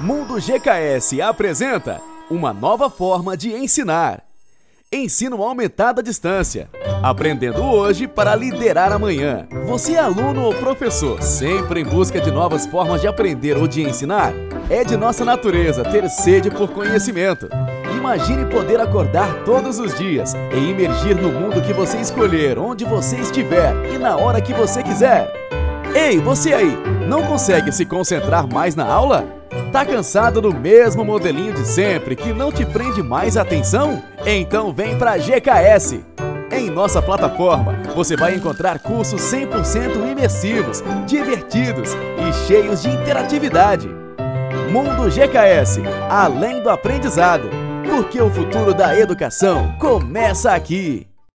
[0.00, 2.00] Mundo GKS apresenta
[2.30, 4.22] uma nova forma de ensinar.
[4.92, 6.70] Ensino aumentado à distância.
[7.02, 9.48] Aprendendo hoje para liderar amanhã.
[9.66, 13.82] Você é aluno ou professor, sempre em busca de novas formas de aprender ou de
[13.82, 14.32] ensinar?
[14.70, 17.48] É de nossa natureza ter sede por conhecimento.
[17.96, 23.16] Imagine poder acordar todos os dias e imergir no mundo que você escolher, onde você
[23.16, 25.32] estiver e na hora que você quiser.
[25.92, 26.78] Ei, você aí,
[27.08, 29.37] não consegue se concentrar mais na aula?
[29.72, 34.02] Tá cansado do mesmo modelinho de sempre que não te prende mais atenção?
[34.24, 36.04] Então vem pra GKS.
[36.50, 43.88] Em nossa plataforma, você vai encontrar cursos 100% imersivos, divertidos e cheios de interatividade.
[44.72, 47.50] Mundo GKS, além do aprendizado,
[47.88, 51.07] porque o futuro da educação começa aqui.